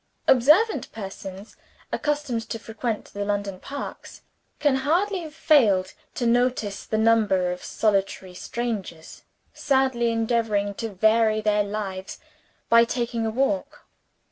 Observant 0.27 0.91
persons, 0.91 1.55
accustomed 1.91 2.49
to 2.49 2.57
frequent 2.57 3.05
the 3.13 3.23
London 3.23 3.59
parks, 3.59 4.23
can 4.57 4.77
hardly 4.77 5.19
have 5.21 5.35
failed 5.35 5.93
to 6.15 6.25
notice 6.25 6.87
the 6.87 6.97
number 6.97 7.51
of 7.51 7.63
solitary 7.63 8.33
strangers 8.33 9.21
sadly 9.53 10.09
endeavoring 10.11 10.73
to 10.73 10.89
vary 10.89 11.39
their 11.39 11.63
lives 11.63 12.17
by 12.67 12.83
taking 12.83 13.27
a 13.27 13.29
walk. 13.29 13.85